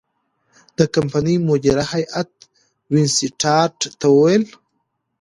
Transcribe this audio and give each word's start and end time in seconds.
د 0.77 0.79
کمپنۍ 0.95 1.35
مدیره 1.49 1.85
هیات 1.93 2.29
وینسیټارټ 2.93 3.77
ته 3.99 4.07
وویل. 4.15 4.43